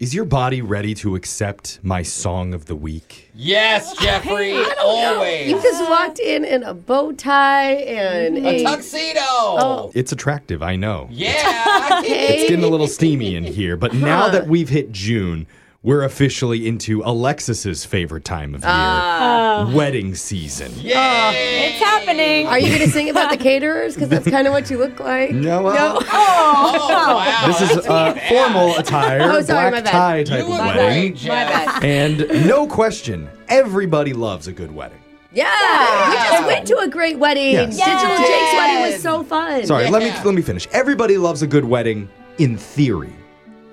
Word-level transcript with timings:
Is 0.00 0.14
your 0.14 0.24
body 0.24 0.62
ready 0.62 0.94
to 0.94 1.14
accept 1.14 1.78
my 1.82 2.02
song 2.02 2.54
of 2.54 2.64
the 2.64 2.74
week? 2.74 3.30
Yes, 3.34 3.94
Jeffrey, 3.98 4.56
always. 4.80 5.50
You 5.50 5.60
just 5.60 5.90
walked 5.90 6.18
in 6.18 6.42
in 6.42 6.62
a 6.62 6.72
bow 6.72 7.12
tie 7.12 7.72
and 7.72 8.38
a 8.38 8.48
a. 8.48 8.64
tuxedo. 8.64 9.20
Oh. 9.20 9.92
It's 9.94 10.10
attractive, 10.10 10.62
I 10.62 10.76
know. 10.76 11.06
Yeah. 11.10 12.00
It's 12.02 12.48
getting 12.48 12.64
a 12.64 12.68
little 12.68 12.86
steamy 12.86 13.34
in 13.34 13.44
here, 13.44 13.76
but 13.76 13.92
now 13.92 14.30
that 14.30 14.46
we've 14.48 14.70
hit 14.70 14.90
June, 14.90 15.46
we're 15.82 16.02
officially 16.04 16.68
into 16.68 17.02
Alexis's 17.02 17.86
favorite 17.86 18.24
time 18.24 18.54
of 18.54 18.60
year, 18.60 18.70
Ah. 18.70 19.70
wedding 19.74 20.14
season. 20.14 20.70
Yay. 20.76 21.70
It's 21.72 21.82
happening. 21.82 22.46
Are 22.46 22.58
you 22.58 22.68
going 22.68 22.80
to 22.80 22.90
sing 22.90 23.08
about 23.08 23.30
the 23.30 23.36
caterers? 23.42 23.94
Because 23.94 24.10
that's 24.10 24.28
kind 24.28 24.46
of 24.46 24.52
what 24.52 24.68
you 24.70 24.76
look 24.76 25.00
like. 25.00 25.30
No, 25.32 25.66
uh, 25.68 25.74
No. 25.74 26.00
Oh, 26.12 27.16
wow. 27.16 27.46
This 27.46 27.62
is 27.70 27.86
uh, 27.86 28.14
formal 28.28 28.76
attire, 28.76 29.20
Oh, 29.22 29.40
sorry, 29.40 29.70
my 29.70 29.80
black 29.80 29.84
bad. 29.84 29.90
tie 29.90 30.24
type 30.24 30.38
You 30.38 30.44
of 30.44 30.48
look 30.50 30.60
wedding. 30.60 31.12
great, 31.14 31.28
My 31.28 31.44
bad. 31.44 31.84
And 31.84 32.46
no 32.46 32.66
question, 32.66 33.28
everybody 33.48 34.12
loves 34.12 34.48
a 34.48 34.52
good 34.52 34.74
wedding. 34.74 34.98
Yeah. 35.32 36.10
We 36.10 36.16
just 36.16 36.46
went 36.46 36.66
to 36.66 36.78
a 36.80 36.88
great 36.88 37.18
wedding. 37.18 37.52
Yes. 37.52 37.76
Digital 37.76 37.86
Yes. 38.18 38.28
Jake's 38.28 38.54
wedding 38.58 38.92
was 38.92 39.02
so 39.02 39.22
fun. 39.22 39.64
Sorry, 39.64 39.88
let 39.88 40.02
me 40.02 40.10
let 40.24 40.34
me 40.34 40.42
finish. 40.42 40.66
Everybody 40.72 41.16
loves 41.18 41.42
a 41.42 41.46
good 41.46 41.64
wedding 41.64 42.08
in 42.38 42.56
theory. 42.58 43.12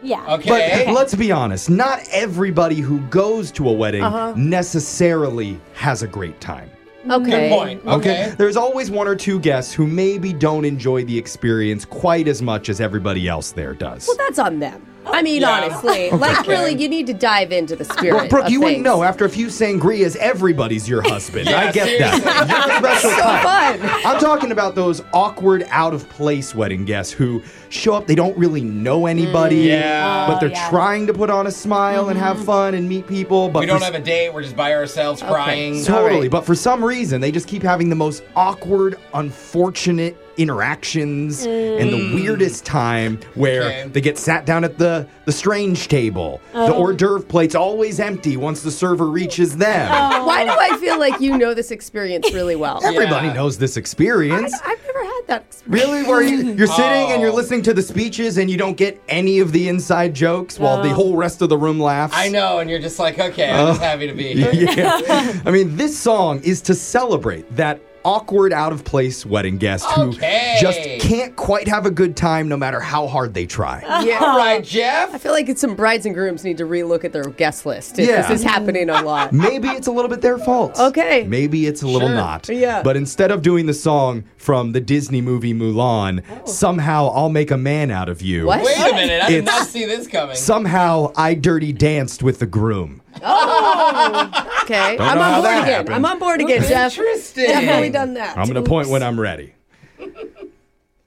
Yeah. 0.04 0.26
Okay. 0.36 0.84
But 0.86 0.94
let's 0.94 1.16
be 1.16 1.32
honest, 1.32 1.70
not 1.70 2.00
everybody 2.12 2.76
who 2.76 3.00
goes 3.08 3.52
to 3.54 3.68
a 3.68 3.74
wedding 3.74 4.04
Uh-huh. 4.04 4.34
necessarily 4.82 5.60
has 5.74 6.04
a 6.04 6.08
great 6.08 6.40
time. 6.40 6.70
Okay. 7.10 7.50
Good 7.50 7.50
point. 7.52 7.86
Okay. 7.86 8.34
There's 8.38 8.58
always 8.58 8.92
one 8.92 9.08
or 9.08 9.16
two 9.16 9.40
guests 9.40 9.74
who 9.74 9.88
maybe 9.88 10.34
don't 10.34 10.66
enjoy 10.66 11.06
the 11.06 11.18
experience 11.18 11.86
quite 11.86 12.28
as 12.28 12.42
much 12.42 12.68
as 12.70 12.82
everybody 12.82 13.28
else 13.30 13.52
there 13.54 13.74
does. 13.74 14.08
Well, 14.08 14.18
that's 14.18 14.40
on 14.40 14.60
them. 14.60 14.86
I 15.12 15.22
mean, 15.22 15.42
Yeah. 15.42 15.50
honestly, 15.52 16.10
like 16.12 16.46
really, 16.48 16.76
you 16.76 16.88
need 16.90 17.08
to 17.08 17.14
dive 17.14 17.52
into 17.52 17.76
the 17.76 17.86
spirit. 17.86 18.16
Well, 18.16 18.28
Brooke, 18.28 18.46
of 18.46 18.52
you 18.52 18.62
wouldn't 18.62 18.84
know. 18.84 19.04
After 19.04 19.26
a 19.26 19.30
few 19.30 19.48
sangrias, 19.48 20.16
everybody's 20.18 20.88
your 20.88 21.02
husband. 21.02 21.48
Yeah, 21.50 21.60
I 21.60 21.72
get 21.72 21.88
seriously. 21.88 22.20
that. 22.22 22.50
You're 22.50 22.76
a 22.76 22.78
special 22.80 23.10
So 23.12 23.18
type. 23.18 23.80
fun. 23.80 24.02
I'm 24.06 24.20
talking 24.20 24.52
about 24.52 24.76
those 24.76 25.02
awkward, 25.14 25.66
out 25.70 25.94
of 25.94 26.08
place 26.10 26.54
wedding 26.56 26.86
guests 26.86 27.12
who 27.14 27.42
show 27.70 27.94
up, 27.94 28.08
they 28.08 28.16
don't 28.16 28.38
really 28.38 28.62
know 28.62 29.06
anybody, 29.06 29.66
Mm, 29.66 29.80
Yeah. 29.80 30.26
but 30.28 30.40
they're 30.40 30.50
Oh, 30.50 30.54
yeah. 30.54 30.70
trying 30.70 31.08
to 31.08 31.14
put 31.14 31.30
on 31.30 31.48
a 31.48 31.52
smile 31.52 32.10
and 32.10 32.18
Mm-hmm. 32.20 32.28
have 32.28 32.44
fun 32.46 32.74
and 32.76 32.88
meet 32.88 33.08
people. 33.08 33.50
But 33.50 33.62
We 33.62 33.66
don't 33.66 33.80
for 33.80 33.86
have 33.86 33.96
a 33.96 34.00
date. 34.00 34.34
We're 34.34 34.44
just 34.44 34.56
by 34.56 34.74
ourselves 34.74 35.22
crying. 35.22 35.84
Totally, 35.84 36.16
Alright. 36.16 36.32
but 36.32 36.46
for 36.46 36.56
some 36.56 36.84
reason, 36.84 37.22
they 37.22 37.32
just 37.32 37.48
keep 37.48 37.64
having 37.64 37.90
the 37.90 37.96
most 37.96 38.24
awkward, 38.36 38.98
unfortunate 39.14 40.18
interactions 40.38 41.46
and 41.46 41.92
the 41.92 42.14
weirdest 42.16 42.66
time 42.66 43.20
where 43.36 43.64
Okay. 43.64 43.88
they 43.92 44.02
get 44.02 44.18
sat 44.18 44.46
down 44.46 44.64
at 44.64 44.78
the, 44.78 45.08
the 45.26 45.32
strange 45.32 45.88
table. 45.88 46.40
The 46.54 46.74
oh. 46.74 46.82
hors 46.84 46.94
d'oeuvre 46.94 47.22
plate's 47.26 47.56
always 47.56 48.00
empty 48.00 48.38
once 48.38 48.62
the 48.62 48.72
server 48.72 49.08
reaches 49.08 49.58
them. 49.58 49.90
Oh. 49.92 50.26
Why 50.26 50.44
do 50.44 50.52
I 50.52 50.78
feel 50.80 51.00
like 51.00 51.20
you 51.20 51.38
know 51.38 51.54
this 51.54 51.72
experience 51.72 52.32
really 52.34 52.56
well? 52.56 52.80
Everybody 52.84 53.28
Yeah. 53.28 53.34
knows 53.34 53.58
this 53.58 53.78
experience. 53.78 54.54
I, 54.64 54.70
have 54.70 54.80
never 54.86 55.04
had 55.04 55.22
that 55.28 55.42
experience. 55.48 55.84
Really? 55.86 56.04
Where 56.04 56.22
you, 56.22 56.54
you're 56.54 56.68
sitting 56.82 57.12
and 57.12 57.22
you're 57.22 57.32
Oh. 57.32 57.36
listening 57.36 57.62
to 57.64 57.74
the 57.74 57.82
speeches 57.82 58.38
and 58.38 58.50
you 58.50 58.58
don't 58.58 58.78
get 58.78 59.02
any 59.10 59.40
of 59.40 59.52
the 59.52 59.68
inside 59.70 60.14
jokes 60.14 60.60
while 60.60 60.82
the 60.82 60.90
oh. 60.92 60.94
whole 60.94 61.16
rest 61.16 61.42
of 61.42 61.50
the 61.50 61.58
room 61.58 61.80
laughs? 61.80 62.14
I 62.16 62.30
know, 62.30 62.60
and 62.60 62.70
you're 62.70 62.80
just 62.80 63.00
like, 63.00 63.20
okay, 63.20 63.50
I'm 63.50 63.68
just 63.68 63.82
uh, 63.82 63.84
happy 63.84 64.08
to 64.08 64.14
be 64.14 64.34
here. 64.52 64.52
yeah. 64.78 65.42
I 65.46 65.52
mean, 65.52 65.76
this 65.78 65.98
song 65.98 66.42
is 66.44 66.62
to 66.62 66.76
celebrate 66.76 67.54
that 67.56 67.82
awkward, 68.04 68.54
out 68.54 68.72
of 68.72 68.84
place 68.86 69.26
wedding 69.26 69.58
guest 69.58 69.86
Okay. 69.98 70.56
who 70.56 70.62
just 70.62 70.80
can't 71.08 71.36
quite 71.36 71.68
have 71.68 71.86
a 71.86 71.92
good 71.92 72.16
time 72.16 72.48
no 72.48 72.58
matter 72.58 72.80
how 72.80 73.08
hard 73.08 73.34
they 73.34 73.46
try. 73.46 73.82
Yeah. 74.04 74.20
All 74.20 74.38
right, 74.38 74.64
Jeff. 74.64 75.14
I 75.14 75.18
feel 75.18 75.32
like 75.32 75.50
it's 75.50 75.62
some 75.62 75.76
brides 75.76 76.06
and 76.06 76.16
grooms 76.16 76.44
need 76.44 76.58
to 76.58 76.66
relook 76.66 77.04
at 77.04 77.14
their 77.14 77.26
guest 77.26 77.66
list 77.66 78.00
if 78.00 78.08
Yeah. 78.08 78.22
this 78.28 78.40
is 78.42 78.44
happening 78.44 78.90
a 78.90 79.02
lot. 79.02 79.34
Maybe 79.48 79.68
it's 79.70 79.88
a 79.88 79.92
little 79.92 80.10
bit 80.10 80.22
their 80.22 80.38
fault. 80.38 80.78
Okay. 80.80 81.24
Maybe 81.28 81.66
it's 81.68 81.82
a 81.82 81.88
little 81.88 82.08
Sure. 82.08 82.16
not. 82.16 82.50
Yeah. 82.50 82.82
But 82.84 82.96
instead 82.98 83.32
of 83.32 83.42
doing 83.42 83.66
the 83.66 83.74
song 83.74 84.24
from 84.38 84.72
the 84.72 84.80
Disney 84.82 85.22
movie 85.22 85.54
Mulan, 85.54 86.24
oh. 86.30 86.46
somehow 86.46 87.10
I'll 87.14 87.30
make 87.30 87.52
a 87.52 87.58
man 87.58 87.92
out 87.92 88.10
of 88.10 88.22
you. 88.22 88.46
What? 88.48 88.64
Wait 88.64 88.78
a 88.78 88.94
minute. 88.94 89.24
I 89.24 89.28
did 89.30 89.38
It's- 89.44 89.60
not 89.60 89.68
see 89.68 89.86
this 89.86 90.08
coming. 90.08 90.36
Somehow 90.36 91.12
I 91.16 91.34
dirty 91.34 91.74
danced 91.74 92.24
with 92.24 92.40
the 92.40 92.46
groom. 92.46 93.02
Oh. 93.24 94.44
Okay. 94.70 94.98
Don't 94.98 95.08
I'm 95.08 95.18
on 95.18 95.42
board 95.42 95.54
again. 95.54 95.64
happened. 95.66 95.96
I'm 95.96 96.06
on 96.06 96.20
board 96.20 96.42
again, 96.42 96.62
Jeff. 96.64 96.98
Interesting. 96.98 97.46
Definitely 97.46 97.90
done 97.90 98.16
that. 98.16 98.38
I'm 98.38 98.50
going 98.52 98.62
to 98.62 98.70
point 98.70 98.90
when 98.90 99.02
I'm 99.02 99.18
ready. 99.18 99.54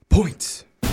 Points. 0.09 0.65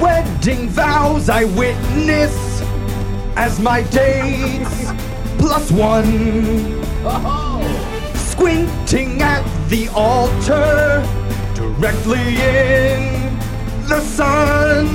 Wedding 0.00 0.68
vows 0.68 1.28
I 1.28 1.44
witness 1.56 2.60
as 3.36 3.58
my 3.58 3.82
dates 3.82 4.90
plus 5.46 5.70
one. 5.70 6.82
Squinting 8.16 9.22
at 9.22 9.44
the 9.68 9.88
altar 9.94 11.06
directly 11.54 12.34
in 12.42 13.38
the 13.86 14.00
sun. 14.00 14.88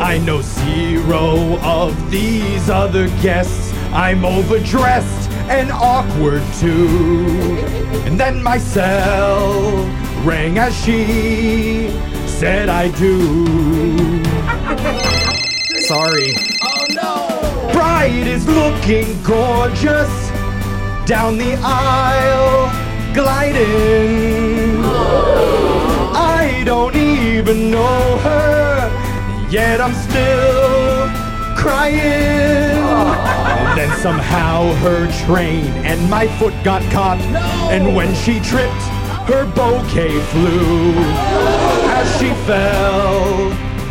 I 0.00 0.18
know 0.18 0.42
zero 0.42 1.58
of 1.62 2.10
these 2.10 2.68
other 2.68 3.06
guests. 3.22 3.72
I'm 3.92 4.24
overdressed 4.24 5.30
and 5.48 5.70
awkward 5.70 6.42
too. 6.58 7.56
And 8.04 8.18
then 8.18 8.42
my 8.42 8.58
cell 8.58 9.70
rang 10.24 10.58
as 10.58 10.74
she 10.84 11.88
said 12.26 12.68
I 12.68 12.88
do. 12.98 14.24
Sorry. 15.86 16.34
Oh 16.62 16.84
no. 16.90 17.45
Bride 17.76 18.26
is 18.26 18.46
looking 18.46 19.22
gorgeous 19.22 20.30
down 21.04 21.36
the 21.36 21.58
aisle, 21.62 22.72
gliding. 23.12 24.82
I 26.14 26.62
don't 26.64 26.96
even 26.96 27.70
know 27.70 28.16
her, 28.24 29.48
yet 29.50 29.82
I'm 29.82 29.92
still 29.92 31.10
crying. 31.54 32.00
And 33.60 33.78
then 33.78 33.94
somehow 33.98 34.72
her 34.76 35.06
train 35.26 35.66
and 35.84 36.08
my 36.08 36.28
foot 36.38 36.54
got 36.64 36.80
caught, 36.90 37.20
and 37.70 37.94
when 37.94 38.14
she 38.14 38.40
tripped, 38.40 38.84
her 39.28 39.44
bouquet 39.44 40.18
flew 40.30 40.94
as 41.92 42.08
she 42.18 42.32
fell, 42.46 43.50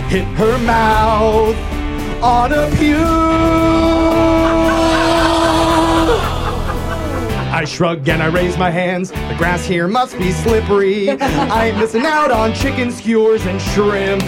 hit 0.09 0.25
her 0.39 0.57
mouth 0.65 1.74
on 2.25 2.51
a 2.53 2.75
pew. 2.75 2.97
I 7.53 7.63
shrug 7.65 8.09
and 8.09 8.21
I 8.23 8.27
raise 8.27 8.57
my 8.57 8.71
hands. 8.71 9.11
The 9.11 9.35
grass 9.37 9.63
here 9.63 9.87
must 9.87 10.17
be 10.17 10.31
slippery. 10.31 11.11
I'm 11.21 11.77
missing 11.79 12.03
out 12.03 12.31
on 12.31 12.55
chicken 12.55 12.91
skewers 12.91 13.45
and 13.45 13.61
shrimp. 13.61 14.23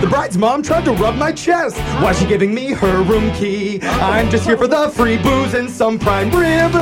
The 0.00 0.08
bride's 0.10 0.36
mom 0.36 0.62
tried 0.64 0.84
to 0.86 0.92
rub 0.92 1.14
my 1.14 1.30
chest. 1.30 1.76
Why 2.02 2.12
she 2.12 2.26
giving 2.26 2.52
me 2.52 2.72
her 2.72 3.02
room 3.04 3.32
key? 3.34 3.78
I'm 3.82 4.28
just 4.28 4.44
here 4.44 4.56
for 4.56 4.66
the 4.66 4.88
free 4.88 5.18
booze 5.18 5.54
and 5.54 5.70
some 5.70 6.00
prime 6.00 6.30
rib. 6.32 6.72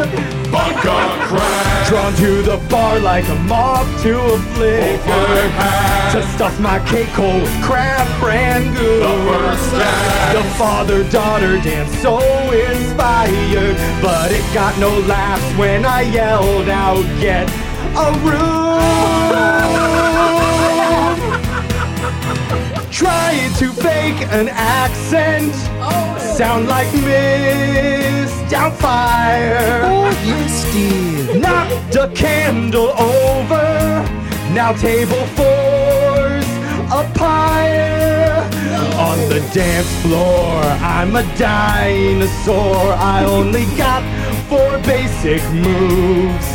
Vodka 0.49 1.27
crack. 1.29 1.89
Drawn 1.89 2.15
to 2.15 2.43
the 2.43 2.57
bar 2.71 2.99
like 3.01 3.29
a 3.29 3.35
moth 3.41 4.03
to 4.03 4.19
a 4.19 4.39
flicker. 4.55 6.02
To 6.13 6.23
stuff 6.35 6.61
my 6.61 6.79
cake 6.91 7.09
hole 7.09 7.41
with 7.41 7.63
crab 7.63 8.07
rangoon. 8.23 9.01
first 9.01 9.71
dance. 9.73 10.37
The 10.37 10.43
father-daughter 10.59 11.59
dance 11.63 11.91
so 12.03 12.19
inspired, 12.53 13.77
but 14.03 14.31
it 14.31 14.45
got 14.53 14.79
no 14.79 14.91
laughs 15.09 15.57
when 15.57 15.87
I 15.87 16.03
yelled 16.03 16.69
out, 16.69 17.03
"Get 17.19 17.49
a 17.97 18.13
room!" 18.29 18.83
Tried 22.91 23.51
to 23.57 23.73
fake 23.73 24.21
an 24.33 24.49
accent, 24.51 25.55
oh. 25.81 26.19
sound 26.37 26.69
like 26.69 26.93
Miss 26.93 28.31
Doubtfire. 28.53 29.81
Oh 29.83 30.11
yes, 30.27 30.63
dear. 30.75 31.41
Knocked 31.41 31.97
a 31.97 32.09
candle 32.15 32.93
over. 33.01 34.05
Now 34.53 34.75
table 34.75 35.25
fours 35.37 35.72
dance 39.53 39.87
floor. 40.01 40.63
I'm 40.81 41.15
a 41.15 41.23
dinosaur. 41.37 42.95
I 42.95 43.25
only 43.27 43.67
got 43.77 44.03
four 44.49 44.79
basic 44.79 45.43
moves. 45.53 46.47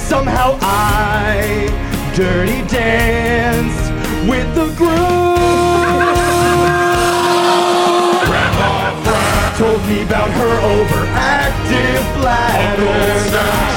Somehow 0.00 0.56
I 0.62 1.68
dirty 2.16 2.62
danced 2.68 3.92
with 4.28 4.54
the 4.54 4.66
groove. 4.76 4.88
Grandma 8.26 8.90
Told 9.58 9.82
me 9.86 10.02
about 10.02 10.30
her 10.30 10.60
overactive 10.60 12.20
bladder. 12.20 13.19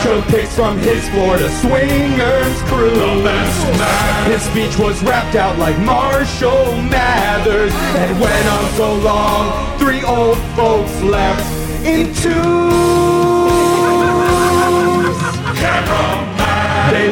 Showed 0.04 0.26
pics 0.26 0.54
from 0.54 0.78
his 0.80 1.08
Florida 1.10 1.50
swingers 1.62 2.62
crew. 2.64 3.24
His 4.26 4.42
speech 4.42 4.78
was 4.78 5.02
rapped 5.02 5.36
out 5.38 5.58
like 5.58 5.80
Marshall 5.80 6.66
Mathers 6.82 7.72
and 7.72 8.20
went 8.20 8.48
on 8.48 8.72
so 8.74 8.96
long. 8.96 9.80
Three 9.80 10.04
old 10.04 10.38
folks 10.58 11.02
left 11.02 11.86
in 11.86 12.14
twos. 12.16 12.83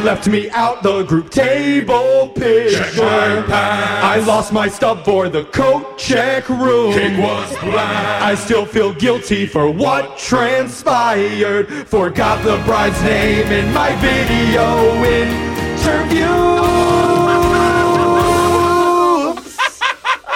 Left 0.04 0.28
me 0.28 0.50
out 0.52 0.82
the 0.84 1.04
group 1.04 1.30
table 1.30 2.30
picture. 2.30 3.46
I 3.50 4.24
lost 4.26 4.52
my 4.52 4.68
stub 4.68 5.06
for 5.06 5.30
the 5.30 5.46
coat 5.46 5.98
check 5.98 6.50
room. 6.50 6.94
King 6.94 7.22
was 7.22 7.50
blind. 7.60 7.78
I 7.78 8.36
still 8.36 8.66
feel 8.66 8.94
guilty 8.94 9.46
for 9.46 9.70
what 9.70 10.18
transpired. 10.18 11.88
Forgot 11.88 12.44
the 12.44 12.58
bride's 12.66 13.02
name 13.04 13.48
in 13.52 13.74
my 13.74 13.96
video 13.98 14.94
interview. 15.04 16.26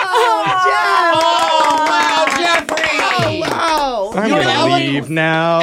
Oh, 0.07 0.43
oh, 1.17 1.85
wow, 1.89 2.25
Jeffrey! 2.37 3.41
Oh. 3.43 4.13
I'm 4.15 4.29
gonna 4.29 4.75
leave 4.75 5.09
now. 5.09 5.59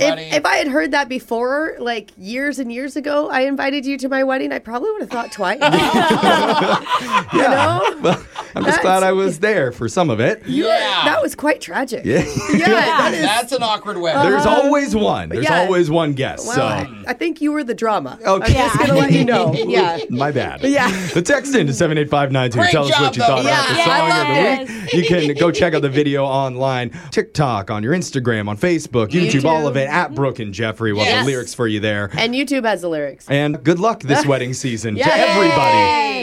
Eloquently 0.00 0.24
buddy. 0.24 0.30
If, 0.30 0.34
if 0.34 0.46
I 0.46 0.56
had 0.56 0.68
heard 0.68 0.90
that 0.92 1.08
before, 1.08 1.76
like 1.78 2.10
years 2.16 2.58
and 2.58 2.72
years 2.72 2.96
ago, 2.96 3.28
I 3.30 3.40
invited 3.42 3.84
you 3.86 3.96
to 3.98 4.08
my 4.08 4.24
wedding, 4.24 4.52
I 4.52 4.58
probably 4.58 4.90
would 4.92 5.02
have 5.02 5.10
thought 5.10 5.32
twice. 5.32 5.60
Yeah. 7.34 7.48
know? 7.50 8.00
Well, 8.02 8.26
I'm 8.54 8.64
just 8.64 8.80
glad 8.82 9.02
I 9.02 9.12
was 9.12 9.38
there 9.40 9.72
for 9.72 9.88
some 9.88 10.10
of 10.10 10.20
it. 10.20 10.42
yeah. 10.46 11.02
That 11.04 11.22
was 11.22 11.34
quite 11.34 11.60
tragic. 11.60 12.04
Yeah. 12.04 12.24
Yeah, 12.52 12.66
that 12.68 13.14
is. 13.14 13.22
That's 13.22 13.52
an 13.52 13.62
awkward 13.62 13.98
way. 13.98 14.12
There's 14.12 14.46
uh-huh. 14.46 14.62
always 14.62 14.94
one. 14.94 15.28
There's 15.28 15.44
yeah. 15.44 15.60
always 15.60 15.90
one 15.90 16.12
guest. 16.12 16.46
well, 16.46 16.56
so 16.56 16.62
I, 16.62 17.04
I 17.08 17.12
think 17.12 17.40
you 17.40 17.52
were 17.52 17.64
the 17.64 17.74
drama. 17.74 18.18
Okay. 18.24 18.44
I'm 18.44 18.68
just 18.68 18.78
gonna 18.78 18.94
let 18.94 19.12
you 19.12 19.24
know. 19.24 19.52
Yeah. 19.72 20.00
My 20.10 20.32
bad. 20.32 20.62
Yeah. 20.62 20.90
The 21.14 21.22
text 21.22 21.54
in 21.54 21.66
to 21.66 21.72
78592. 21.72 22.58
Great 22.58 22.70
Tell 22.72 22.84
us 22.84 23.00
what 23.00 23.16
you 23.16 23.22
though. 23.22 23.26
thought 23.28 23.44
Yeah, 23.44 23.64
about 23.64 23.68
the 23.68 23.84
song 23.84 24.08
love 24.08 24.62
of 24.62 24.68
the 24.68 24.74
week. 24.82 24.92
You 24.92 25.04
can 25.04 25.34
go 25.34 25.50
check 25.50 25.72
out 25.72 25.82
the 25.82 25.88
video 25.88 26.24
online, 26.24 26.90
TikTok, 27.10 27.70
on 27.70 27.82
your 27.82 27.94
Instagram, 27.94 28.48
on 28.48 28.58
Facebook, 28.58 29.08
YouTube, 29.08 29.30
YouTube. 29.30 29.44
all 29.44 29.66
of 29.66 29.76
it 29.76 29.88
at 29.88 30.14
Brooke 30.14 30.40
and 30.40 30.52
Jeffrey. 30.52 30.92
We'll 30.92 31.04
have 31.04 31.24
the 31.24 31.30
lyrics 31.30 31.54
for 31.54 31.66
you 31.66 31.80
there. 31.80 32.10
And 32.18 32.34
YouTube 32.34 32.64
has 32.64 32.82
the 32.82 32.88
lyrics. 32.88 33.28
And 33.30 33.62
good 33.62 33.78
luck 33.78 34.00
this 34.02 34.26
wedding 34.26 34.52
season 34.52 34.94
to 34.94 35.00
Yay! 35.00 35.06
everybody. 35.10 36.21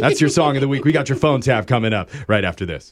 That's 0.00 0.20
your 0.20 0.30
song 0.30 0.56
of 0.56 0.60
the 0.60 0.68
week. 0.68 0.84
We 0.84 0.92
got 0.92 1.08
your 1.08 1.18
phone 1.18 1.40
tap 1.40 1.66
coming 1.66 1.92
up 1.92 2.10
right 2.28 2.44
after 2.44 2.66
this. 2.66 2.82